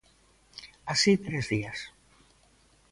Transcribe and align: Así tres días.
Así 0.93 1.11
tres 1.25 1.45
días. 1.53 1.79